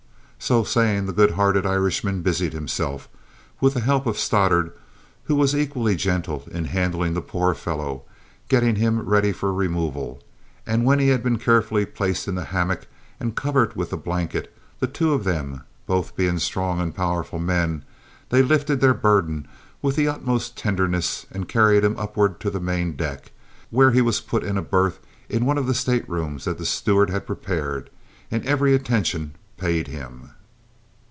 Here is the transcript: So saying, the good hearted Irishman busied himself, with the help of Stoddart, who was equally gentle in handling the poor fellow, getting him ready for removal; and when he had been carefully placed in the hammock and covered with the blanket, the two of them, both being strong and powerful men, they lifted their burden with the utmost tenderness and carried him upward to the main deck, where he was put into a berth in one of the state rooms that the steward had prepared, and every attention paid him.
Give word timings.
So 0.43 0.63
saying, 0.63 1.05
the 1.05 1.13
good 1.13 1.31
hearted 1.31 1.67
Irishman 1.67 2.23
busied 2.23 2.51
himself, 2.53 3.07
with 3.61 3.75
the 3.75 3.79
help 3.79 4.07
of 4.07 4.17
Stoddart, 4.17 4.75
who 5.25 5.35
was 5.35 5.55
equally 5.55 5.95
gentle 5.95 6.45
in 6.49 6.65
handling 6.65 7.13
the 7.13 7.21
poor 7.21 7.53
fellow, 7.53 8.01
getting 8.49 8.77
him 8.77 9.01
ready 9.07 9.33
for 9.33 9.53
removal; 9.53 10.19
and 10.65 10.83
when 10.83 10.97
he 10.97 11.09
had 11.09 11.21
been 11.21 11.37
carefully 11.37 11.85
placed 11.85 12.27
in 12.27 12.33
the 12.33 12.45
hammock 12.45 12.87
and 13.19 13.35
covered 13.35 13.75
with 13.75 13.91
the 13.91 13.97
blanket, 13.97 14.51
the 14.79 14.87
two 14.87 15.13
of 15.13 15.25
them, 15.25 15.61
both 15.85 16.15
being 16.15 16.39
strong 16.39 16.81
and 16.81 16.95
powerful 16.95 17.37
men, 17.37 17.85
they 18.29 18.41
lifted 18.41 18.81
their 18.81 18.95
burden 18.95 19.47
with 19.83 19.95
the 19.95 20.07
utmost 20.07 20.57
tenderness 20.57 21.27
and 21.31 21.47
carried 21.49 21.83
him 21.83 21.95
upward 21.99 22.39
to 22.39 22.49
the 22.49 22.59
main 22.59 22.95
deck, 22.95 23.31
where 23.69 23.91
he 23.91 24.01
was 24.01 24.19
put 24.19 24.43
into 24.43 24.59
a 24.61 24.65
berth 24.65 24.99
in 25.29 25.45
one 25.45 25.59
of 25.59 25.67
the 25.67 25.75
state 25.75 26.09
rooms 26.09 26.45
that 26.45 26.57
the 26.57 26.65
steward 26.65 27.11
had 27.11 27.27
prepared, 27.27 27.91
and 28.31 28.43
every 28.47 28.73
attention 28.73 29.35
paid 29.57 29.85
him. 29.87 30.31